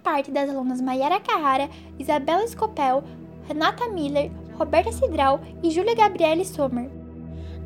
parte 0.00 0.30
das 0.30 0.48
alunas 0.48 0.80
Mayara 0.80 1.20
Carrara, 1.20 1.68
Isabela 1.98 2.46
Scopel, 2.46 3.02
Renata 3.48 3.88
Miller, 3.88 4.30
Roberta 4.58 4.92
Cidral 4.92 5.40
e 5.62 5.70
Júlia 5.70 5.94
Gabriele 5.94 6.44
Sommer. 6.44 6.99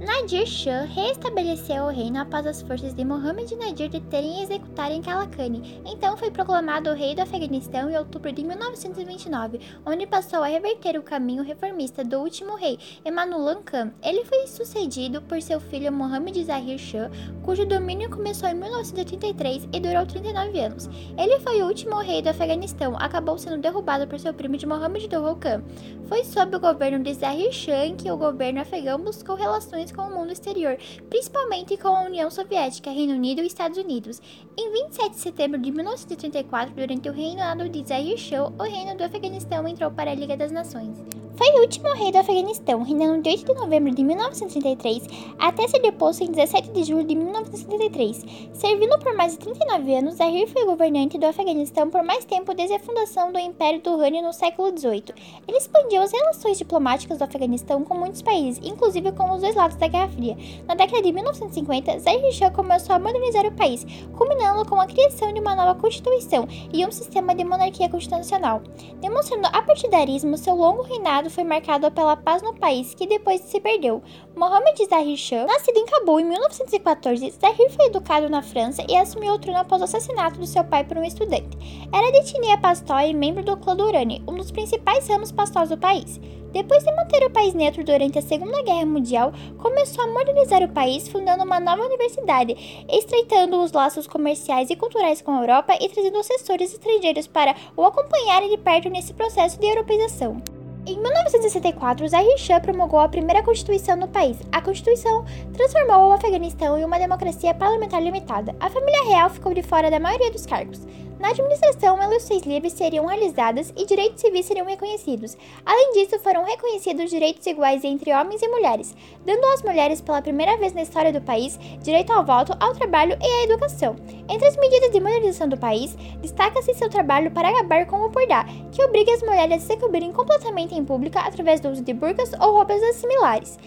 Nadir 0.00 0.44
Shah 0.44 0.82
reestabeleceu 0.82 1.84
o 1.84 1.88
reino 1.88 2.20
após 2.20 2.44
as 2.46 2.60
forças 2.60 2.92
de 2.92 3.04
Mohammed 3.04 3.54
Nadir 3.54 3.88
deterem 3.88 4.40
e 4.40 4.42
executarem 4.42 5.00
Kalakani. 5.00 5.80
Então 5.86 6.16
foi 6.16 6.32
proclamado 6.32 6.90
o 6.90 6.94
rei 6.94 7.14
do 7.14 7.22
Afeganistão 7.22 7.88
em 7.88 7.96
outubro 7.96 8.32
de 8.32 8.42
1929, 8.42 9.60
onde 9.86 10.06
passou 10.06 10.42
a 10.42 10.48
reverter 10.48 10.98
o 10.98 11.02
caminho 11.02 11.44
reformista 11.44 12.04
do 12.04 12.18
último 12.18 12.56
rei, 12.56 12.78
Emanullah 13.04 13.62
Khan. 13.64 13.92
Ele 14.02 14.24
foi 14.24 14.46
sucedido 14.48 15.22
por 15.22 15.40
seu 15.40 15.60
filho 15.60 15.92
Mohammed 15.92 16.44
Zahir 16.44 16.78
Shah, 16.78 17.10
cujo 17.42 17.64
domínio 17.64 18.10
começou 18.10 18.48
em 18.48 18.54
1933 18.54 19.68
e 19.72 19.80
durou 19.80 20.04
39 20.04 20.58
anos. 20.58 20.90
Ele 21.16 21.38
foi 21.38 21.62
o 21.62 21.66
último 21.66 21.96
rei 21.98 22.20
do 22.20 22.30
Afeganistão, 22.30 22.96
acabou 22.98 23.38
sendo 23.38 23.58
derrubado 23.58 24.08
por 24.08 24.18
seu 24.18 24.34
primo 24.34 24.56
de 24.56 24.66
Mohammed 24.66 25.08
Khan. 25.08 25.62
Foi 26.08 26.24
sob 26.24 26.56
o 26.56 26.60
governo 26.60 27.02
de 27.02 27.14
Zahir 27.14 27.52
Shah 27.52 27.94
que 27.96 28.10
o 28.10 28.16
governo 28.16 28.60
afegão 28.60 28.98
buscou 28.98 29.36
relações 29.36 29.83
com 29.92 30.02
o 30.02 30.14
mundo 30.14 30.32
exterior, 30.32 30.76
principalmente 31.08 31.76
com 31.76 31.88
a 31.88 32.02
União 32.02 32.30
Soviética, 32.30 32.90
Reino 32.90 33.14
Unido 33.14 33.42
e 33.42 33.46
Estados 33.46 33.78
Unidos. 33.78 34.20
Em 34.56 34.70
27 34.70 35.10
de 35.10 35.16
setembro 35.16 35.60
de 35.60 35.70
1934, 35.70 36.74
durante 36.74 37.08
o 37.08 37.12
reinado 37.12 37.68
de 37.68 37.86
Zahir 37.86 38.16
Shah, 38.16 38.52
o 38.58 38.62
reino 38.62 38.96
do 38.96 39.04
Afeganistão 39.04 39.66
entrou 39.66 39.90
para 39.90 40.10
a 40.10 40.14
Liga 40.14 40.36
das 40.36 40.52
Nações. 40.52 41.23
Foi 41.36 41.48
o 41.50 41.62
último 41.62 41.92
rei 41.94 42.12
do 42.12 42.18
Afeganistão, 42.18 42.84
reinando 42.84 43.20
de 43.20 43.28
8 43.28 43.44
de 43.44 43.60
novembro 43.60 43.92
de 43.92 44.04
1933 44.04 45.02
até 45.36 45.66
ser 45.66 45.80
deposto 45.80 46.22
em 46.22 46.30
17 46.30 46.70
de 46.70 46.84
julho 46.84 47.02
de 47.02 47.16
1973. 47.16 48.24
Servindo 48.52 48.96
por 49.00 49.16
mais 49.16 49.32
de 49.32 49.38
39 49.40 49.94
anos, 49.96 50.14
Zahir 50.14 50.48
foi 50.48 50.64
governante 50.64 51.18
do 51.18 51.26
Afeganistão 51.26 51.90
por 51.90 52.04
mais 52.04 52.24
tempo 52.24 52.54
desde 52.54 52.76
a 52.76 52.78
fundação 52.78 53.32
do 53.32 53.38
Império 53.40 53.80
Durrani 53.80 54.22
no 54.22 54.32
século 54.32 54.68
XVIII. 54.78 55.12
Ele 55.48 55.56
expandiu 55.56 56.02
as 56.02 56.12
relações 56.12 56.56
diplomáticas 56.56 57.18
do 57.18 57.24
Afeganistão 57.24 57.82
com 57.82 57.98
muitos 57.98 58.22
países, 58.22 58.64
inclusive 58.64 59.10
com 59.10 59.32
os 59.32 59.40
dois 59.40 59.56
lados 59.56 59.76
da 59.76 59.88
Guerra 59.88 60.08
Fria. 60.10 60.36
Na 60.68 60.76
década 60.76 61.02
de 61.02 61.12
1950, 61.12 61.98
Zahir 61.98 62.32
Shah 62.32 62.50
começou 62.52 62.94
a 62.94 62.98
modernizar 63.00 63.44
o 63.44 63.52
país, 63.52 63.84
culminando 64.16 64.64
com 64.68 64.80
a 64.80 64.86
criação 64.86 65.32
de 65.32 65.40
uma 65.40 65.56
nova 65.56 65.74
constituição 65.80 66.46
e 66.72 66.86
um 66.86 66.92
sistema 66.92 67.34
de 67.34 67.42
monarquia 67.42 67.88
constitucional. 67.88 68.62
Demonstrando 69.00 69.48
apartidarismo, 69.48 70.38
seu 70.38 70.54
longo 70.54 70.82
reinado 70.82 71.23
foi 71.30 71.44
marcado 71.44 71.90
pela 71.90 72.16
paz 72.16 72.42
no 72.42 72.54
país, 72.54 72.94
que 72.94 73.06
depois 73.06 73.40
se 73.40 73.60
perdeu. 73.60 74.02
Mohamed 74.36 74.84
Zahir 74.86 75.16
Shah, 75.16 75.46
nascido 75.46 75.78
em 75.78 75.86
Cabul 75.86 76.20
em 76.20 76.24
1914, 76.24 77.30
Zahir 77.40 77.70
foi 77.70 77.86
educado 77.86 78.28
na 78.28 78.42
França 78.42 78.84
e 78.88 78.96
assumiu 78.96 79.34
o 79.34 79.38
trono 79.38 79.58
após 79.58 79.80
o 79.80 79.84
assassinato 79.84 80.38
de 80.38 80.46
seu 80.46 80.64
pai 80.64 80.84
por 80.84 80.96
um 80.96 81.04
estudante. 81.04 81.56
Era 81.92 82.10
de 82.10 82.18
etnia 82.18 82.58
pastor 82.58 83.02
e 83.02 83.14
membro 83.14 83.44
do 83.44 83.56
clã 83.56 83.76
Durrani, 83.76 84.22
um 84.26 84.34
dos 84.34 84.50
principais 84.50 85.08
ramos 85.08 85.32
pastores 85.32 85.70
do 85.70 85.78
país. 85.78 86.20
Depois 86.54 86.84
de 86.84 86.94
manter 86.94 87.26
o 87.26 87.30
país 87.30 87.52
neutro 87.52 87.82
durante 87.82 88.16
a 88.16 88.22
Segunda 88.22 88.62
Guerra 88.62 88.86
Mundial, 88.86 89.32
começou 89.58 90.04
a 90.04 90.06
modernizar 90.06 90.62
o 90.62 90.68
país, 90.68 91.08
fundando 91.08 91.42
uma 91.42 91.58
nova 91.58 91.82
universidade, 91.82 92.86
estreitando 92.88 93.60
os 93.60 93.72
laços 93.72 94.06
comerciais 94.06 94.70
e 94.70 94.76
culturais 94.76 95.20
com 95.20 95.32
a 95.32 95.40
Europa 95.40 95.76
e 95.80 95.88
trazendo 95.88 96.18
assessores 96.18 96.72
estrangeiros 96.72 97.26
para 97.26 97.56
o 97.76 97.84
acompanharem 97.84 98.50
de 98.50 98.58
perto 98.58 98.88
nesse 98.88 99.12
processo 99.12 99.58
de 99.58 99.66
europeização. 99.66 100.40
Em 100.86 100.98
1964, 100.98 102.06
Zahir 102.08 102.36
Shah 102.36 102.60
promulgou 102.60 103.00
a 103.00 103.08
primeira 103.08 103.42
constituição 103.42 103.96
no 103.96 104.06
país. 104.06 104.36
A 104.52 104.60
constituição 104.60 105.24
transformou 105.54 106.10
o 106.10 106.12
Afeganistão 106.12 106.76
em 106.76 106.84
uma 106.84 106.98
democracia 106.98 107.54
parlamentar 107.54 108.02
limitada. 108.02 108.54
A 108.60 108.68
família 108.68 109.02
real 109.04 109.30
ficou 109.30 109.54
de 109.54 109.62
fora 109.62 109.90
da 109.90 109.98
maioria 109.98 110.30
dos 110.30 110.44
cargos. 110.44 110.82
Na 111.24 111.30
administração, 111.30 112.02
eleições 112.02 112.42
livres 112.42 112.74
seriam 112.74 113.06
realizadas 113.06 113.72
e 113.74 113.86
direitos 113.86 114.20
civis 114.20 114.44
seriam 114.44 114.66
reconhecidos. 114.66 115.38
Além 115.64 115.92
disso, 115.92 116.18
foram 116.18 116.44
reconhecidos 116.44 117.08
direitos 117.08 117.46
iguais 117.46 117.82
entre 117.82 118.12
homens 118.12 118.42
e 118.42 118.48
mulheres, 118.48 118.94
dando 119.24 119.42
às 119.46 119.62
mulheres 119.62 120.02
pela 120.02 120.20
primeira 120.20 120.58
vez 120.58 120.74
na 120.74 120.82
história 120.82 121.10
do 121.10 121.22
país 121.22 121.58
direito 121.82 122.12
ao 122.12 122.26
voto, 122.26 122.54
ao 122.60 122.74
trabalho 122.74 123.16
e 123.18 123.24
à 123.24 123.44
educação. 123.44 123.96
Entre 124.28 124.46
as 124.46 124.56
medidas 124.58 124.90
de 124.90 125.00
modernização 125.00 125.48
do 125.48 125.56
país, 125.56 125.96
destaca-se 126.20 126.74
seu 126.74 126.90
trabalho 126.90 127.30
para 127.30 127.48
acabar 127.48 127.86
com 127.86 128.04
o 128.04 128.10
pordá, 128.10 128.44
que 128.70 128.84
obriga 128.84 129.14
as 129.14 129.22
mulheres 129.22 129.64
a 129.64 129.66
se 129.66 129.76
cobrirem 129.78 130.12
completamente 130.12 130.73
em 130.76 130.84
público 130.84 131.18
através 131.18 131.60
do 131.60 131.70
uso 131.70 131.82
de 131.82 131.92
burcas 131.92 132.32
ou 132.34 132.52
roupas 132.52 132.80
similares. 132.96 133.58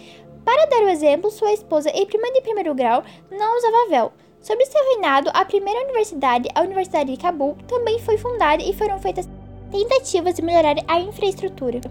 Para 0.45 0.65
dar 0.67 0.83
o 0.83 0.89
exemplo, 0.89 1.29
sua 1.29 1.51
esposa 1.51 1.89
e 1.93 2.05
prima 2.05 2.31
de 2.31 2.41
primeiro 2.41 2.73
grau 2.73 3.03
não 3.29 3.57
usava 3.57 3.89
véu. 3.89 4.13
Sob 4.41 4.65
seu 4.65 4.81
reinado, 4.93 5.29
a 5.33 5.43
primeira 5.43 5.83
universidade, 5.83 6.47
a 6.55 6.61
Universidade 6.61 7.11
de 7.11 7.21
Cabul, 7.21 7.57
também 7.67 7.99
foi 7.99 8.17
fundada 8.17 8.63
e 8.63 8.73
foram 8.73 8.97
feitas 8.99 9.27
tentativas 9.71 10.35
de 10.35 10.41
melhorar 10.41 10.75
a 10.87 10.99
infraestrutura. 10.99 11.81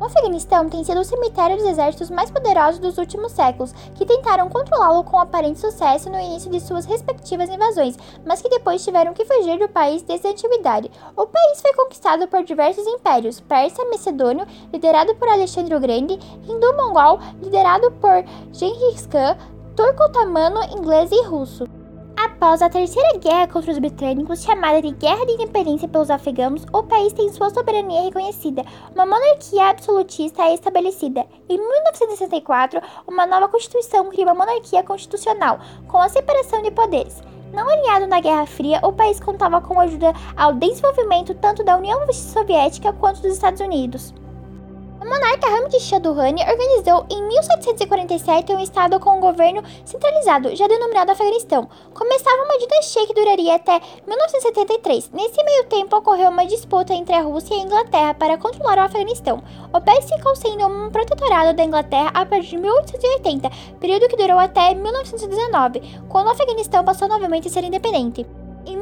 O 0.00 0.04
Afeganistão 0.04 0.68
tem 0.68 0.82
sido 0.82 1.00
o 1.00 1.04
cemitério 1.04 1.56
dos 1.56 1.66
exércitos 1.66 2.10
mais 2.10 2.30
poderosos 2.30 2.80
dos 2.80 2.98
últimos 2.98 3.32
séculos, 3.32 3.72
que 3.94 4.04
tentaram 4.04 4.48
controlá-lo 4.48 5.04
com 5.04 5.18
aparente 5.18 5.60
sucesso 5.60 6.10
no 6.10 6.18
início 6.18 6.50
de 6.50 6.60
suas 6.60 6.84
respectivas 6.84 7.48
invasões, 7.48 7.96
mas 8.26 8.42
que 8.42 8.48
depois 8.48 8.84
tiveram 8.84 9.14
que 9.14 9.24
fugir 9.24 9.58
do 9.58 9.68
país 9.68 10.02
desde 10.02 10.26
a 10.26 10.30
antiguidade. 10.30 10.90
O 11.16 11.26
país 11.26 11.60
foi 11.60 11.72
conquistado 11.74 12.26
por 12.26 12.42
diversos 12.42 12.86
impérios: 12.86 13.40
Persa, 13.40 13.84
Macedônio, 13.84 14.46
liderado 14.72 15.14
por 15.14 15.28
Alexandre 15.28 15.74
o 15.74 15.80
Grande, 15.80 16.18
Hindu-Mongol, 16.48 17.20
liderado 17.42 17.90
por 17.92 18.24
Genghis 18.52 19.06
Khan, 19.06 19.36
turco-otomano, 19.76 20.62
inglês 20.76 21.10
e 21.12 21.24
russo. 21.24 21.64
Após 22.44 22.60
a 22.60 22.68
Terceira 22.68 23.16
Guerra 23.16 23.48
contra 23.48 23.72
os 23.72 23.78
Britânicos, 23.78 24.42
chamada 24.42 24.82
de 24.82 24.90
Guerra 24.90 25.24
de 25.24 25.32
Independência 25.32 25.88
pelos 25.88 26.10
afegãos, 26.10 26.66
o 26.74 26.82
país 26.82 27.10
tem 27.14 27.32
sua 27.32 27.48
soberania 27.48 28.02
reconhecida, 28.02 28.62
uma 28.94 29.06
monarquia 29.06 29.70
absolutista 29.70 30.42
é 30.42 30.52
estabelecida. 30.52 31.24
Em 31.48 31.56
1964, 31.56 32.82
uma 33.08 33.24
nova 33.24 33.48
Constituição 33.48 34.10
cria 34.10 34.26
uma 34.26 34.34
monarquia 34.34 34.82
constitucional, 34.82 35.58
com 35.88 35.96
a 35.96 36.08
separação 36.10 36.60
de 36.60 36.70
poderes. 36.70 37.22
Não 37.50 37.66
alinhado 37.66 38.06
na 38.06 38.20
Guerra 38.20 38.44
Fria, 38.44 38.78
o 38.82 38.92
país 38.92 39.18
contava 39.18 39.62
com 39.62 39.80
ajuda 39.80 40.12
ao 40.36 40.52
desenvolvimento 40.52 41.32
tanto 41.36 41.64
da 41.64 41.78
União 41.78 42.12
Soviética 42.12 42.92
quanto 42.92 43.22
dos 43.22 43.32
Estados 43.32 43.62
Unidos. 43.62 44.12
O 45.04 45.06
monarca 45.06 45.46
Hamid 45.48 45.78
Shah 45.80 45.98
Durrani 45.98 46.40
organizou 46.40 47.04
em 47.10 47.22
1747 47.28 48.54
um 48.54 48.58
estado 48.58 48.98
com 48.98 49.18
um 49.18 49.20
governo 49.20 49.62
centralizado, 49.84 50.56
já 50.56 50.66
denominado 50.66 51.12
Afeganistão. 51.12 51.68
Começava 51.92 52.42
uma 52.42 52.58
dinastia 52.58 53.06
que 53.06 53.12
duraria 53.12 53.54
até 53.54 53.82
1973. 54.06 55.10
Nesse 55.12 55.44
meio 55.44 55.64
tempo 55.64 55.94
ocorreu 55.94 56.30
uma 56.30 56.46
disputa 56.46 56.94
entre 56.94 57.14
a 57.14 57.20
Rússia 57.20 57.54
e 57.54 57.60
a 57.60 57.64
Inglaterra 57.64 58.14
para 58.14 58.38
controlar 58.38 58.78
o 58.78 58.86
Afeganistão. 58.86 59.42
O 59.74 59.78
país 59.78 60.08
ficou 60.08 60.34
sendo 60.34 60.66
um 60.66 60.90
protetorado 60.90 61.54
da 61.54 61.64
Inglaterra 61.64 62.10
a 62.14 62.24
partir 62.24 62.48
de 62.48 62.56
1880, 62.56 63.50
período 63.78 64.08
que 64.08 64.16
durou 64.16 64.38
até 64.38 64.72
1919, 64.72 65.82
quando 66.08 66.28
o 66.28 66.30
Afeganistão 66.30 66.82
passou 66.82 67.08
novamente 67.08 67.48
a 67.48 67.50
ser 67.50 67.62
independente. 67.62 68.24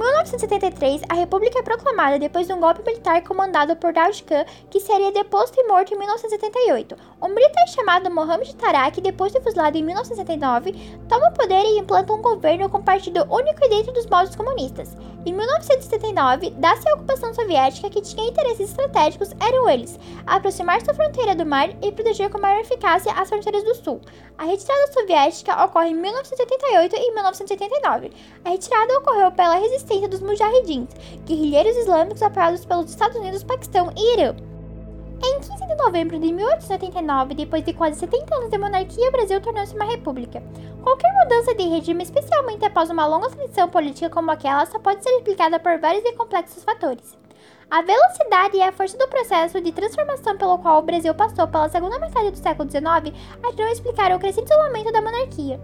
Em 0.03 0.05
1973, 0.05 1.03
a 1.09 1.15
República 1.15 1.61
é 1.61 1.63
proclamada 1.63 2.19
depois 2.19 2.49
de 2.49 2.53
um 2.53 2.59
golpe 2.59 2.83
militar 2.85 3.23
comandado 3.23 3.77
por 3.77 3.93
Daud 3.93 4.21
Khan, 4.25 4.45
que 4.69 4.81
seria 4.81 5.13
deposto 5.13 5.61
e 5.61 5.69
morto 5.69 5.95
em 5.95 5.97
1978. 5.97 6.97
Um 7.23 7.29
militar 7.29 7.69
chamado 7.69 8.11
Mohamed 8.11 8.57
Tarak, 8.57 9.01
depois 9.01 9.33
de 9.33 9.41
fuzilado 9.41 9.79
em 9.79 9.85
1979, 9.85 10.73
toma 11.09 11.29
o 11.29 11.33
poder 11.33 11.63
e 11.65 11.79
implanta 11.79 12.13
um 12.13 12.21
governo 12.21 12.69
com 12.69 12.83
partido 12.83 13.25
único 13.33 13.65
e 13.65 13.69
dentro 13.69 13.93
dos 13.93 14.07
moldes 14.07 14.35
comunistas. 14.35 14.97
Em 15.25 15.33
1979, 15.33 16.51
dá-se 16.57 16.89
a 16.89 16.95
ocupação 16.95 17.33
soviética 17.33 17.89
que 17.89 18.03
tinha 18.03 18.29
interesses 18.29 18.71
estratégicos 18.71 19.31
eram 19.39 19.69
eles, 19.69 20.01
aproximar-se 20.27 20.85
da 20.85 20.95
fronteira 20.95 21.37
do 21.37 21.47
mar 21.47 21.69
e 21.81 21.93
proteger 21.93 22.29
com 22.29 22.41
maior 22.41 22.61
eficácia 22.61 23.13
as 23.13 23.29
fronteiras 23.29 23.63
do 23.63 23.77
sul. 23.77 24.01
A 24.37 24.47
retirada 24.47 24.93
soviética 24.93 25.65
ocorre 25.65 25.91
em 25.91 25.95
1978 25.95 26.97
e 26.97 27.15
1979. 27.15 28.11
A 28.45 28.51
retirada 28.51 28.99
ocorreu 28.99 29.31
pela 29.31 29.55
resistência 29.55 29.92
dos 30.01 30.21
mujahidins, 30.21 30.89
guerrilheiros 31.25 31.77
islâmicos 31.77 32.23
apoiados 32.23 32.65
pelos 32.65 32.91
Estados 32.91 33.17
Unidos, 33.17 33.45
Paquistão 33.45 33.93
e 33.97 34.15
Irã. 34.15 34.35
Em 35.25 35.39
15 35.39 35.67
de 35.67 35.77
novembro 35.77 36.19
de 36.19 36.33
1889, 36.33 37.35
depois 37.35 37.65
de 37.65 37.73
quase 37.73 38.01
70 38.01 38.35
anos 38.35 38.51
de 38.51 38.59
monarquia, 38.59 39.09
o 39.09 39.13
Brasil 39.13 39.41
tornou-se 39.41 39.75
uma 39.75 39.85
república. 39.85 40.43
Qualquer 40.83 41.13
mudança 41.23 41.55
de 41.55 41.63
regime, 41.63 42.03
especialmente 42.03 42.65
após 42.65 42.91
uma 42.91 43.07
longa 43.07 43.31
transição 43.31 43.69
política 43.69 44.11
como 44.11 44.33
aquela, 44.33 44.67
só 44.67 44.81
pode 44.81 45.03
ser 45.05 45.11
explicada 45.11 45.61
por 45.61 45.79
vários 45.79 46.05
e 46.05 46.13
complexos 46.15 46.65
fatores. 46.65 47.17
A 47.71 47.83
velocidade 47.83 48.57
e 48.57 48.63
a 48.63 48.73
força 48.73 48.99
do 48.99 49.09
processo 49.09 49.61
de 49.61 49.73
transformação 49.73 50.37
pelo 50.37 50.59
qual 50.59 50.81
o 50.81 50.83
Brasil 50.83 51.15
passou 51.15 51.47
pela 51.47 51.69
segunda 51.69 51.99
metade 51.99 52.31
do 52.31 52.39
século 52.39 52.69
XIX 52.69 53.17
ajudam 53.45 53.67
a 53.67 53.73
explicar 53.73 54.13
o 54.13 54.19
crescente 54.19 54.53
isolamento 54.53 54.93
da 54.93 55.01
monarquia. 55.01 55.61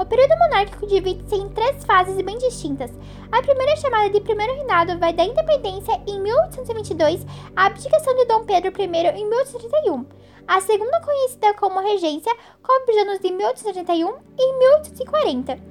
O 0.00 0.06
período 0.06 0.38
monárquico 0.38 0.86
divide-se 0.86 1.34
em 1.34 1.50
três 1.50 1.84
fases 1.84 2.16
bem 2.22 2.38
distintas. 2.38 2.90
A 3.30 3.42
primeira, 3.42 3.76
chamada 3.76 4.08
de 4.08 4.18
Primeiro 4.22 4.54
Reinado, 4.54 4.98
vai 4.98 5.12
da 5.12 5.22
independência 5.22 5.92
em 6.06 6.18
1822 6.18 7.26
à 7.54 7.66
abdicação 7.66 8.16
de 8.16 8.24
Dom 8.24 8.46
Pedro 8.46 8.72
I 8.80 8.84
em 8.84 9.28
1831. 9.28 10.06
A 10.48 10.58
segunda, 10.62 11.02
conhecida 11.02 11.52
como 11.52 11.80
Regência, 11.80 12.34
cobre 12.62 12.92
os 12.92 12.96
anos 12.96 13.20
de 13.20 13.30
1831 13.30 14.14
e 14.38 14.58
1840. 14.58 15.69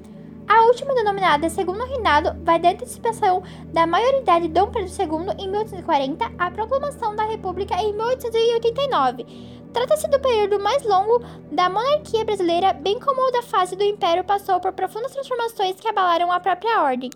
A 0.50 0.64
última, 0.64 0.96
denominada 0.96 1.48
Segundo 1.48 1.86
Reinado, 1.86 2.36
vai 2.44 2.58
da 2.58 2.72
antecipação 2.72 3.44
da 3.72 3.86
maioridade 3.86 4.48
de 4.48 4.54
Dom 4.54 4.72
Pedro 4.72 4.90
II 4.90 5.36
em 5.38 5.48
1840 5.48 6.26
à 6.40 6.50
proclamação 6.50 7.16
da 7.16 7.24
República 7.24 7.76
em 7.76 7.94
1889. 7.94 9.60
Trata-se 9.72 10.08
do 10.08 10.20
período 10.20 10.60
mais 10.60 10.84
longo 10.84 11.24
da 11.52 11.70
monarquia 11.70 12.26
brasileira, 12.26 12.74
bem 12.74 13.00
como 13.00 13.32
da 13.32 13.44
fase 13.44 13.76
do 13.76 13.84
Império 13.84 14.24
passou 14.24 14.60
por 14.60 14.74
profundas 14.74 15.12
transformações 15.12 15.80
que 15.80 15.88
abalaram 15.88 16.32
a 16.32 16.40
própria 16.40 16.82
ordem. 16.82 17.08